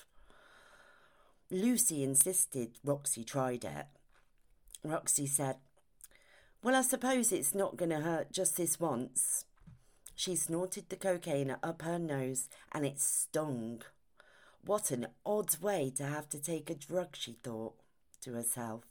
Lucy 1.49 2.03
insisted 2.03 2.71
Roxy 2.83 3.23
tried 3.23 3.63
it. 3.63 3.85
Roxy 4.83 5.25
said, 5.25 5.55
Well, 6.61 6.75
I 6.75 6.81
suppose 6.81 7.31
it's 7.31 7.55
not 7.55 7.77
going 7.77 7.91
to 7.91 8.01
hurt 8.01 8.33
just 8.33 8.57
this 8.57 8.81
once. 8.81 9.45
She 10.13 10.35
snorted 10.35 10.89
the 10.89 10.97
cocaine 10.97 11.55
up 11.63 11.83
her 11.83 11.99
nose 11.99 12.49
and 12.73 12.85
it 12.85 12.99
stung. 12.99 13.83
What 14.65 14.91
an 14.91 15.07
odd 15.25 15.57
way 15.61 15.89
to 15.95 16.03
have 16.03 16.27
to 16.29 16.41
take 16.41 16.69
a 16.69 16.75
drug, 16.75 17.15
she 17.15 17.37
thought 17.43 17.75
to 18.21 18.33
herself. 18.33 18.83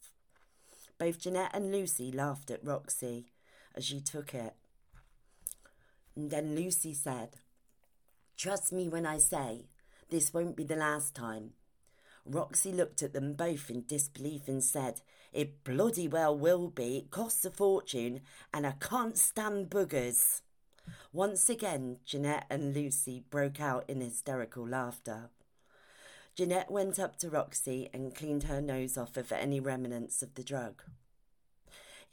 Both 0.99 1.19
Jeanette 1.21 1.51
and 1.53 1.71
Lucy 1.71 2.11
laughed 2.11 2.51
at 2.51 2.65
Roxy 2.65 3.27
as 3.75 3.85
she 3.85 4.01
took 4.01 4.35
it. 4.35 4.55
And 6.17 6.31
then 6.31 6.57
Lucy 6.57 6.95
said, 6.95 7.37
Trust 8.37 8.73
me 8.73 8.89
when 8.89 9.07
I 9.07 9.19
say 9.19 9.67
this 10.11 10.33
won't 10.33 10.57
be 10.57 10.65
the 10.65 10.77
last 10.77 11.15
time. 11.15 11.51
Roxy 12.25 12.73
looked 12.73 13.03
at 13.03 13.13
them 13.13 13.35
both 13.35 13.71
in 13.71 13.85
disbelief 13.87 14.49
and 14.49 14.65
said, 14.65 15.03
It 15.33 15.63
bloody 15.63 16.09
well 16.09 16.37
will 16.37 16.69
be. 16.69 16.99
It 16.99 17.11
costs 17.11 17.45
a 17.45 17.51
fortune, 17.51 18.23
and 18.53 18.67
I 18.67 18.73
can't 18.73 19.17
stand 19.17 19.71
boogers. 19.71 20.41
Once 21.13 21.49
again, 21.49 21.99
Jeanette 22.05 22.47
and 22.51 22.75
Lucy 22.75 23.25
broke 23.31 23.61
out 23.61 23.85
in 23.89 24.01
hysterical 24.01 24.67
laughter. 24.67 25.31
Jeanette 26.35 26.71
went 26.71 26.99
up 26.99 27.17
to 27.19 27.31
Roxy 27.31 27.89
and 27.93 28.15
cleaned 28.15 28.45
her 28.45 28.61
nose 28.61 28.99
off 28.99 29.17
of 29.17 29.33
any 29.33 29.59
remnants 29.59 30.23
of 30.23 30.35
the 30.35 30.45
drug 30.45 30.83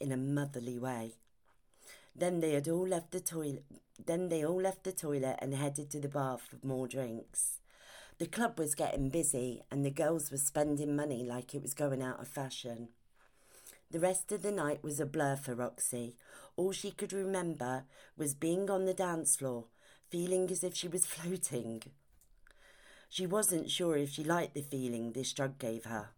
in 0.00 0.10
a 0.12 0.16
motherly 0.16 0.78
way. 0.78 1.14
Then 2.16 2.40
they 2.40 2.52
had 2.52 2.68
all 2.68 2.86
left 2.86 3.10
the 3.10 3.20
toilet. 3.20 3.64
Then 4.04 4.28
they 4.28 4.44
all 4.44 4.60
left 4.60 4.84
the 4.84 4.92
toilet 4.92 5.38
and 5.40 5.54
headed 5.54 5.90
to 5.90 6.00
the 6.00 6.08
bar 6.08 6.38
for 6.38 6.64
more 6.66 6.86
drinks. 6.86 7.60
The 8.18 8.26
club 8.26 8.58
was 8.58 8.76
getting 8.76 9.08
busy, 9.08 9.62
and 9.70 9.84
the 9.84 9.90
girls 9.90 10.30
were 10.30 10.36
spending 10.36 10.94
money 10.94 11.24
like 11.24 11.54
it 11.54 11.62
was 11.62 11.74
going 11.74 12.02
out 12.02 12.20
of 12.20 12.28
fashion. 12.28 12.88
The 13.90 13.98
rest 13.98 14.30
of 14.30 14.42
the 14.42 14.52
night 14.52 14.82
was 14.82 15.00
a 15.00 15.06
blur 15.06 15.36
for 15.36 15.54
Roxy. 15.54 16.16
All 16.56 16.72
she 16.72 16.92
could 16.92 17.12
remember 17.12 17.84
was 18.16 18.34
being 18.34 18.70
on 18.70 18.84
the 18.84 18.94
dance 18.94 19.36
floor, 19.36 19.66
feeling 20.10 20.48
as 20.50 20.62
if 20.62 20.74
she 20.74 20.86
was 20.86 21.06
floating. 21.06 21.82
She 23.08 23.26
wasn't 23.26 23.70
sure 23.70 23.96
if 23.96 24.10
she 24.10 24.24
liked 24.24 24.54
the 24.54 24.62
feeling 24.62 25.12
this 25.12 25.32
drug 25.32 25.58
gave 25.58 25.84
her. 25.84 26.10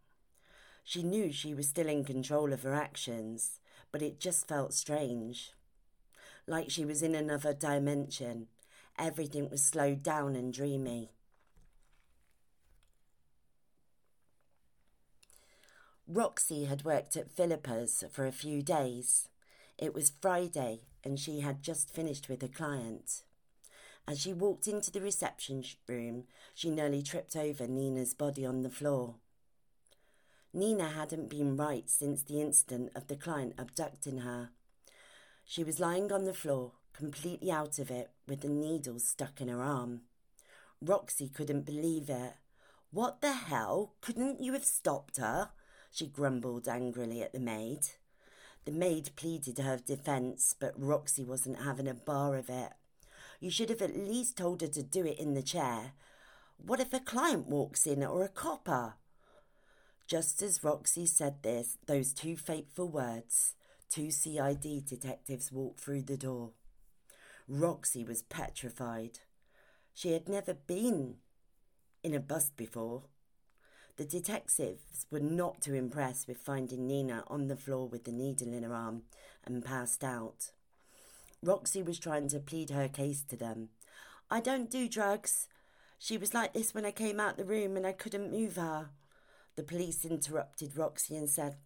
She 0.85 1.03
knew 1.03 1.33
she 1.33 1.53
was 1.53 1.69
still 1.69 1.89
in 1.89 2.05
control 2.05 2.53
of 2.53 2.63
her 2.63 2.75
actions, 2.75 3.61
but 3.91 4.03
it 4.03 4.21
just 4.21 4.47
felt 4.47 4.73
strange. 4.73 5.53
Like 6.47 6.71
she 6.71 6.85
was 6.85 7.03
in 7.03 7.15
another 7.15 7.53
dimension. 7.53 8.49
Everything 8.99 9.51
was 9.51 9.63
slowed 9.63 10.03
down 10.03 10.37
and 10.37 10.53
dreamy. 10.53 11.11
Roxy 16.09 16.67
had 16.67 16.85
worked 16.85 17.17
at 17.17 17.33
Philippa's 17.33 18.05
for 18.13 18.27
a 18.27 18.33
few 18.33 18.63
days. 18.63 19.29
It 19.77 19.93
was 19.93 20.13
Friday 20.21 20.83
and 21.03 21.19
she 21.19 21.41
had 21.41 21.63
just 21.63 21.91
finished 21.91 22.29
with 22.29 22.43
a 22.43 22.49
client. 22.49 23.23
As 24.09 24.21
she 24.21 24.33
walked 24.33 24.69
into 24.69 24.93
the 24.93 25.01
reception 25.01 25.65
room, 25.89 26.25
she 26.55 26.71
nearly 26.71 27.03
tripped 27.03 27.35
over 27.35 27.67
Nina's 27.67 28.15
body 28.15 28.47
on 28.47 28.63
the 28.63 28.71
floor. 28.71 29.17
Nina 30.53 30.91
hadn't 30.91 31.29
been 31.29 31.57
right 31.57 31.91
since 31.91 32.23
the 32.23 32.41
incident 32.41 32.93
of 32.95 33.09
the 33.09 33.17
client 33.17 33.55
abducting 33.59 34.19
her. 34.19 34.51
She 35.49 35.63
was 35.63 35.79
lying 35.79 36.11
on 36.11 36.25
the 36.25 36.35
floor, 36.35 36.73
completely 36.93 37.53
out 37.53 37.79
of 37.79 37.89
it, 37.89 38.11
with 38.27 38.41
the 38.41 38.49
needle 38.49 38.99
stuck 38.99 39.41
in 39.41 39.47
her 39.47 39.63
arm. 39.63 40.01
Roxy 40.83 41.29
couldn't 41.29 41.65
believe 41.65 42.11
it. 42.11 42.35
What 42.91 43.21
the 43.21 43.33
hell? 43.33 43.95
Couldn't 44.01 44.43
you 44.43 44.55
have 44.55 44.65
stopped 44.65 45.19
her? 45.19 45.51
She 45.93 46.09
grumbled 46.09 46.67
angrily 46.67 47.23
at 47.23 47.33
the 47.33 47.39
maid. 47.39 47.87
The 48.65 48.73
maid 48.73 49.11
pleaded 49.15 49.59
her 49.59 49.77
defence, 49.77 50.53
but 50.59 50.75
Roxy 50.77 51.25
wasn't 51.25 51.63
having 51.63 51.87
a 51.87 51.95
bar 51.95 52.35
of 52.37 52.51
it. 52.51 52.73
You 53.39 53.51
should 53.51 53.71
have 53.71 53.83
at 53.83 53.97
least 53.97 54.37
told 54.37 54.63
her 54.63 54.67
to 54.67 54.83
do 54.83 55.07
it 55.07 55.21
in 55.21 55.35
the 55.35 55.43
chair. 55.43 55.93
What 56.59 56.81
if 56.81 56.93
a 56.93 56.99
client 56.99 57.47
walks 57.47 57.87
in 57.87 58.03
or 58.03 58.25
a 58.25 58.29
copper? 58.29 58.95
Just 60.09 60.43
as 60.43 60.65
Roxy 60.65 61.07
said 61.07 61.45
this, 61.45 61.79
those 61.87 62.13
two 62.13 62.37
fateful 62.37 62.89
words, 62.89 63.55
two 63.89 64.11
CID 64.11 64.85
detectives 64.87 65.53
walked 65.53 65.81
through 65.81 66.03
the 66.03 66.17
door. 66.17 66.51
Roxy 67.49 68.05
was 68.05 68.23
petrified. 68.23 69.21
She 69.95 70.13
had 70.13 70.29
never 70.29 70.55
been 70.55 71.17
in 72.03 72.15
a 72.15 72.21
bust 72.21 72.57
before. 72.57 73.05
The 73.97 74.05
detectives 74.05 75.07
were 75.11 75.21
not 75.21 75.63
too 75.63 75.75
impressed 75.75 76.29
with 76.29 76.37
finding 76.39 76.87
Nina 76.87 77.25
on 77.29 77.49
the 77.49 77.57
floor 77.57 77.89
with 77.89 78.05
the 78.05 78.13
needle 78.13 78.53
in 78.53 78.63
her 78.63 78.75
arm 78.75 79.03
and 79.45 79.65
passed 79.65 80.05
out. 80.05 80.51
Roxy 81.43 81.83
was 81.83 81.99
trying 81.99 82.29
to 82.29 82.41
plead 82.41 82.71
her 82.71 82.89
case 82.89 83.23
to 83.23 83.37
them. 83.37 83.71
I 84.31 84.41
don't 84.41 84.71
do 84.71 84.89
drugs. 84.89 85.49
She 85.99 86.19
was 86.19 86.35
like 86.35 86.53
this 86.53 86.75
when 86.75 86.85
I 86.85 86.91
came 86.91 87.21
out 87.21 87.37
the 87.37 87.45
room 87.45 87.77
and 87.77 87.87
I 87.87 87.93
couldn't 87.93 88.31
move 88.31 88.57
her. 88.57 88.91
The 89.55 89.63
police 89.63 90.05
interrupted 90.05 90.77
Roxy 90.77 91.17
and 91.17 91.31
said, 91.31 91.57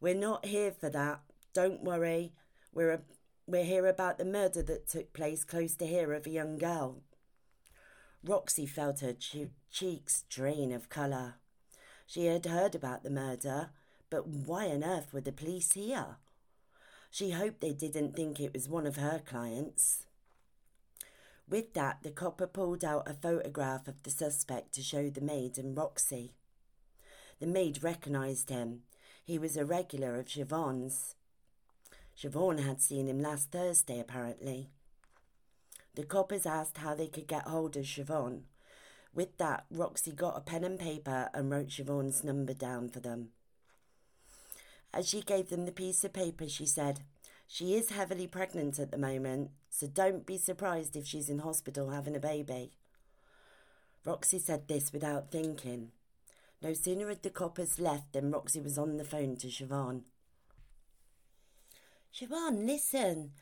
We're 0.00 0.14
not 0.14 0.46
here 0.46 0.72
for 0.72 0.88
that. 0.88 1.20
Don't 1.52 1.82
worry. 1.82 2.32
We're, 2.72 2.92
a, 2.92 3.00
we're 3.46 3.64
here 3.64 3.86
about 3.86 4.18
the 4.18 4.24
murder 4.24 4.62
that 4.62 4.88
took 4.88 5.12
place 5.12 5.44
close 5.44 5.74
to 5.76 5.86
here 5.86 6.12
of 6.12 6.26
a 6.26 6.30
young 6.30 6.56
girl. 6.56 7.02
Roxy 8.24 8.66
felt 8.66 9.00
her 9.00 9.12
che- 9.12 9.50
cheeks 9.70 10.24
drain 10.28 10.72
of 10.72 10.88
colour. 10.88 11.34
She 12.06 12.26
had 12.26 12.46
heard 12.46 12.74
about 12.74 13.02
the 13.02 13.10
murder, 13.10 13.70
but 14.10 14.26
why 14.26 14.66
on 14.68 14.84
earth 14.84 15.12
were 15.12 15.20
the 15.20 15.32
police 15.32 15.72
here? 15.72 16.16
She 17.10 17.32
hoped 17.32 17.60
they 17.60 17.72
didn't 17.72 18.14
think 18.16 18.40
it 18.40 18.54
was 18.54 18.68
one 18.68 18.86
of 18.86 18.96
her 18.96 19.20
clients. 19.24 20.06
With 21.48 21.74
that, 21.74 22.02
the 22.02 22.10
copper 22.10 22.46
pulled 22.46 22.84
out 22.84 23.08
a 23.08 23.12
photograph 23.12 23.86
of 23.88 24.02
the 24.02 24.10
suspect 24.10 24.72
to 24.74 24.82
show 24.82 25.10
the 25.10 25.20
maid 25.20 25.58
and 25.58 25.76
Roxy. 25.76 26.32
The 27.40 27.46
maid 27.46 27.82
recognised 27.82 28.48
him. 28.48 28.84
He 29.24 29.38
was 29.38 29.56
a 29.56 29.64
regular 29.64 30.16
of 30.16 30.26
Siobhan's. 30.26 31.16
Siobhan 32.16 32.64
had 32.64 32.80
seen 32.80 33.08
him 33.08 33.20
last 33.20 33.50
Thursday, 33.50 33.98
apparently. 33.98 34.70
The 35.94 36.04
coppers 36.04 36.46
asked 36.46 36.78
how 36.78 36.94
they 36.94 37.08
could 37.08 37.26
get 37.26 37.46
hold 37.46 37.76
of 37.76 37.84
Siobhan. 37.84 38.42
With 39.14 39.36
that, 39.38 39.66
Roxy 39.70 40.12
got 40.12 40.36
a 40.36 40.40
pen 40.40 40.64
and 40.64 40.78
paper 40.78 41.28
and 41.34 41.50
wrote 41.50 41.68
Siobhan's 41.68 42.24
number 42.24 42.54
down 42.54 42.88
for 42.88 43.00
them. 43.00 43.30
As 44.94 45.08
she 45.08 45.22
gave 45.22 45.48
them 45.48 45.66
the 45.66 45.72
piece 45.72 46.04
of 46.04 46.12
paper, 46.12 46.48
she 46.48 46.66
said, 46.66 47.00
She 47.46 47.74
is 47.74 47.90
heavily 47.90 48.26
pregnant 48.26 48.78
at 48.78 48.90
the 48.90 48.98
moment, 48.98 49.50
so 49.70 49.86
don't 49.86 50.26
be 50.26 50.38
surprised 50.38 50.96
if 50.96 51.06
she's 51.06 51.28
in 51.28 51.40
hospital 51.40 51.90
having 51.90 52.16
a 52.16 52.20
baby. 52.20 52.72
Roxy 54.04 54.38
said 54.38 54.68
this 54.68 54.92
without 54.92 55.30
thinking. 55.30 55.92
No 56.62 56.74
sooner 56.74 57.08
had 57.08 57.22
the 57.22 57.30
coppers 57.30 57.78
left 57.78 58.12
than 58.12 58.30
Roxy 58.30 58.60
was 58.60 58.78
on 58.78 58.96
the 58.96 59.04
phone 59.04 59.36
to 59.36 59.48
Siobhan. 59.48 60.02
Siobhan, 62.14 62.66
listen. 62.66 63.32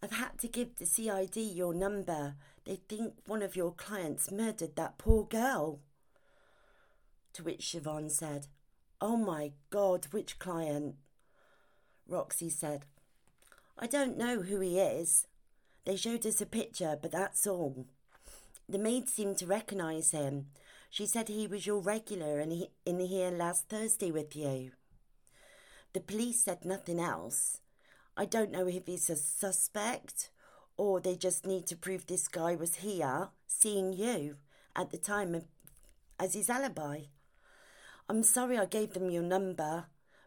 I've 0.00 0.12
had 0.12 0.38
to 0.38 0.48
give 0.48 0.76
the 0.76 0.86
CID 0.86 1.36
your 1.36 1.74
number. 1.74 2.36
They 2.64 2.76
think 2.76 3.14
one 3.26 3.42
of 3.42 3.56
your 3.56 3.72
clients 3.72 4.30
murdered 4.30 4.76
that 4.76 4.98
poor 4.98 5.24
girl. 5.24 5.80
To 7.34 7.42
which 7.42 7.62
Siobhan 7.62 8.10
said, 8.10 8.46
Oh 9.00 9.16
my 9.16 9.52
God, 9.70 10.06
which 10.12 10.38
client? 10.38 10.94
Roxy 12.06 12.50
said, 12.50 12.86
I 13.76 13.86
don't 13.86 14.16
know 14.16 14.42
who 14.42 14.60
he 14.60 14.78
is. 14.78 15.26
They 15.84 15.96
showed 15.96 16.24
us 16.24 16.40
a 16.40 16.46
picture, 16.46 16.96
but 17.00 17.12
that's 17.12 17.46
all. 17.46 17.86
The 18.68 18.78
maid 18.78 19.08
seemed 19.08 19.38
to 19.38 19.46
recognise 19.46 20.12
him. 20.12 20.46
She 20.88 21.06
said 21.06 21.28
he 21.28 21.46
was 21.48 21.66
your 21.66 21.80
regular 21.80 22.38
and 22.38 22.52
he, 22.52 22.68
in 22.86 23.00
here 23.00 23.30
last 23.30 23.68
Thursday 23.68 24.12
with 24.12 24.36
you. 24.36 24.72
The 25.94 26.00
police 26.00 26.44
said 26.44 26.64
nothing 26.64 27.00
else. 27.00 27.60
I 28.16 28.24
don't 28.24 28.50
know 28.50 28.66
if 28.66 28.86
he's 28.86 29.08
a 29.08 29.16
suspect 29.16 30.30
or 30.76 31.00
they 31.00 31.14
just 31.14 31.46
need 31.46 31.66
to 31.66 31.76
prove 31.76 32.06
this 32.06 32.26
guy 32.26 32.54
was 32.54 32.76
here 32.76 33.28
seeing 33.46 33.92
you 33.92 34.36
at 34.74 34.90
the 34.90 34.98
time 34.98 35.42
as 36.18 36.34
his 36.34 36.48
alibi. 36.48 37.00
I'm 38.08 38.22
sorry 38.22 38.58
I 38.58 38.64
gave 38.64 38.94
them 38.94 39.10
your 39.10 39.22
number, 39.22 39.84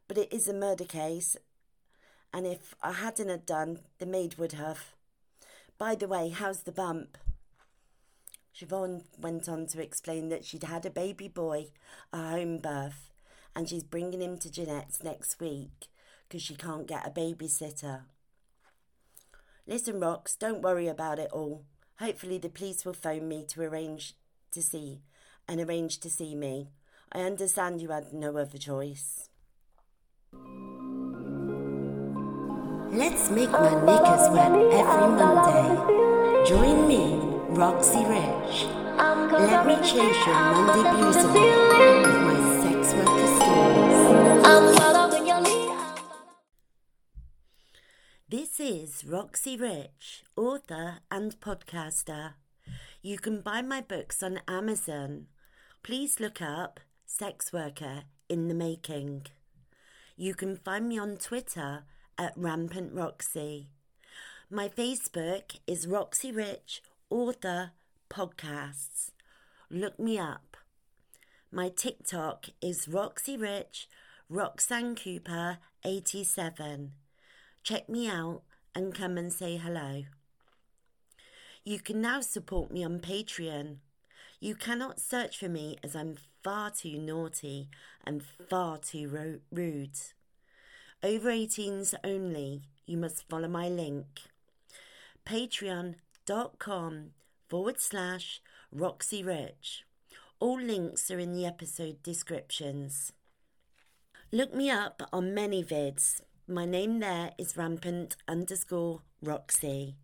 but 0.08 0.18
it 0.18 0.32
is 0.32 0.48
a 0.48 0.54
murder 0.54 0.86
case, 0.86 1.36
and 2.32 2.46
if 2.46 2.76
I 2.82 2.94
hadn't 2.94 3.30
have 3.30 3.46
done, 3.46 3.80
the 4.00 4.06
maid 4.06 4.36
would 4.36 4.54
have. 4.54 4.94
By 5.78 5.96
the 5.96 6.08
way, 6.08 6.30
how's 6.30 6.64
the 6.64 6.72
bump? 6.72 7.18
Siobhan 8.56 9.04
went 9.20 9.50
on 9.50 9.66
to 9.68 9.82
explain 9.82 10.30
that 10.30 10.46
she'd 10.46 10.64
had 10.64 10.86
a 10.86 10.92
baby 10.92 11.28
boy, 11.28 11.68
a 12.12 12.30
home 12.30 12.60
birth, 12.60 13.12
and 13.56 13.68
she's 13.68 13.84
bringing 13.84 14.22
him 14.22 14.38
to 14.38 14.52
Jeanette's 14.52 15.04
next 15.04 15.40
week 15.40 15.88
because 16.34 16.42
she 16.42 16.56
can't 16.56 16.88
get 16.88 17.06
a 17.06 17.12
babysitter. 17.12 18.06
Listen, 19.68 20.00
Rox, 20.00 20.36
don't 20.36 20.64
worry 20.64 20.88
about 20.88 21.20
it 21.20 21.30
all. 21.32 21.64
Hopefully, 22.00 22.40
the 22.40 22.50
police 22.50 22.84
will 22.84 22.94
phone 22.94 23.28
me 23.28 23.46
to 23.50 23.62
arrange 23.62 24.16
to 24.52 24.60
see 24.60 25.04
and 25.48 25.62
arrange 25.62 26.00
to 26.00 26.10
see 26.10 26.34
me. 26.34 26.70
I 27.12 27.22
understand 27.22 27.84
you 27.84 27.90
had 27.90 28.14
no 28.14 28.36
other 28.36 28.58
choice. 28.58 29.30
Let's 32.92 33.30
make 33.30 33.52
my 33.52 33.76
knickers 33.86 34.28
wet 34.34 34.54
every 34.74 35.10
Monday. 35.22 36.50
Join 36.50 36.88
me, 36.88 37.20
Roxy 37.50 38.04
Rich. 38.06 38.66
Let 38.98 39.68
me 39.68 39.76
chase 39.76 40.26
your 40.26 40.34
Monday 40.34 40.90
blues 40.94 41.16
away 41.26 42.00
with 42.02 42.22
my 42.26 42.64
sex 42.64 42.94
worker 42.96 43.28
stories. 43.38 45.03
Is 48.64 49.04
Roxy 49.04 49.58
Rich, 49.58 50.24
author 50.38 51.00
and 51.12 51.38
podcaster. 51.42 52.36
You 53.02 53.18
can 53.18 53.42
buy 53.42 53.62
my 53.62 53.82
books 53.82 54.24
on 54.24 54.40
Amazon. 54.48 55.28
Please 55.84 56.22
look 56.22 56.42
up 56.42 56.80
Sex 57.06 57.52
Worker 57.52 58.04
in 58.30 58.48
the 58.48 58.54
Making. 58.54 59.24
You 60.16 60.34
can 60.34 60.56
find 60.56 60.88
me 60.88 60.98
on 60.98 61.18
Twitter 61.18 61.84
at 62.18 62.32
Rampant 62.38 62.94
Roxy. 62.94 63.68
My 64.50 64.70
Facebook 64.70 65.60
is 65.68 65.86
Roxy 65.86 66.32
Rich, 66.32 66.82
author, 67.10 67.72
podcasts. 68.10 69.12
Look 69.70 70.00
me 70.00 70.18
up. 70.18 70.56
My 71.52 71.68
TikTok 71.68 72.46
is 72.62 72.88
Roxy 72.88 73.36
Rich, 73.36 73.90
Roxanne 74.30 74.96
Cooper 74.96 75.58
87. 75.84 76.94
Check 77.62 77.90
me 77.90 78.08
out 78.08 78.44
and 78.76 78.94
come 78.94 79.18
and 79.18 79.32
say 79.32 79.58
hello. 79.58 80.04
You 81.64 81.80
can 81.80 82.02
now 82.02 82.22
support 82.22 82.72
me 82.72 82.84
on 82.84 83.00
Patreon. 83.00 83.78
You 84.40 84.56
cannot 84.56 85.00
search 85.00 85.38
for 85.38 85.48
me 85.48 85.78
as 85.84 85.96
I'm 85.96 86.18
far 86.44 86.70
too 86.70 86.98
naughty 86.98 87.70
and 88.06 88.22
far 88.22 88.78
too 88.78 89.08
ro- 89.08 89.40
rude. 89.52 89.98
Over 91.02 91.30
18s 91.30 91.94
only, 92.04 92.64
you 92.86 92.98
must 92.98 93.28
follow 93.30 93.48
my 93.48 93.70
link. 93.70 94.06
Patreon.com 95.26 97.12
forward 97.50 97.80
slash 97.80 98.42
Roxy 98.72 99.24
Rich. 99.24 99.86
All 100.40 100.60
links 100.60 101.10
are 101.12 101.20
in 101.20 101.34
the 101.34 101.46
episode 101.46 102.04
descriptions. 102.04 103.14
Look 104.32 104.54
me 104.54 104.70
up 104.70 105.04
on 105.14 105.28
ManyVids. 105.36 106.22
My 106.48 106.66
name 106.66 107.00
there 107.00 107.32
is 107.38 107.56
rampant 107.56 108.18
underscore 108.28 109.02
Roxy. 109.22 109.96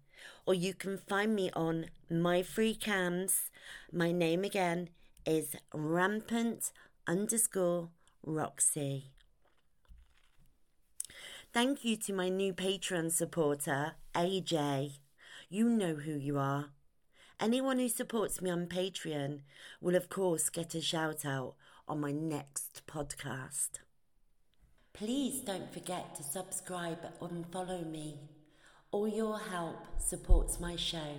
Or 0.45 0.53
you 0.53 0.73
can 0.73 0.97
find 0.97 1.35
me 1.35 1.51
on 1.53 1.87
MyFreeCams. 2.09 3.49
My 3.91 4.13
name 4.13 4.45
again 4.45 4.87
is 5.25 5.57
rampant 5.73 6.71
underscore 7.05 7.89
Roxy. 8.23 9.11
Thank 11.51 11.83
you 11.83 11.97
to 11.97 12.13
my 12.13 12.29
new 12.29 12.53
Patreon 12.53 13.11
supporter, 13.11 13.95
AJ. 14.15 14.93
You 15.49 15.67
know 15.67 15.95
who 15.95 16.13
you 16.13 16.37
are. 16.37 16.69
Anyone 17.37 17.79
who 17.79 17.89
supports 17.89 18.41
me 18.41 18.49
on 18.49 18.67
Patreon 18.67 19.41
will, 19.81 19.95
of 19.95 20.07
course, 20.07 20.49
get 20.49 20.73
a 20.73 20.81
shout 20.81 21.25
out 21.25 21.55
on 21.85 21.99
my 21.99 22.13
next 22.13 22.83
podcast. 22.87 23.79
Please 24.99 25.39
don't 25.39 25.71
forget 25.71 26.13
to 26.15 26.23
subscribe 26.23 26.99
and 27.21 27.45
follow 27.53 27.85
me. 27.85 28.19
All 28.91 29.07
your 29.07 29.39
help 29.39 29.77
supports 29.97 30.59
my 30.59 30.75
show. 30.75 31.13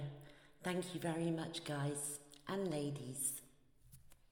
Thank 0.63 0.93
you 0.93 1.01
very 1.01 1.31
much, 1.31 1.65
guys 1.65 2.19
and 2.47 2.71
ladies. 2.71 3.40